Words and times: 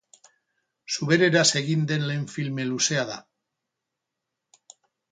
Zubereraz 0.95 1.45
egin 1.63 1.85
den 1.93 2.09
lehen 2.09 2.27
film 2.37 2.65
luzea 2.73 3.07
da. 3.15 3.21